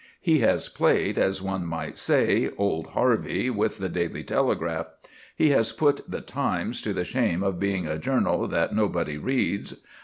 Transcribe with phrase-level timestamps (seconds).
[0.19, 4.87] He has played, as one might say, old Harvey with the Daily Telegraph.
[5.35, 9.79] He has put the Times to the shame of being a journal that "nobody reads."